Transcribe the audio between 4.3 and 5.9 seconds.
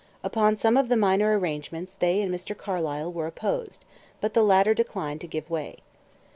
the latter declined to give way.